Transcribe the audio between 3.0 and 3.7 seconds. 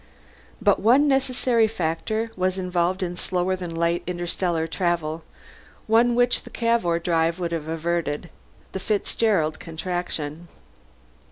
in slower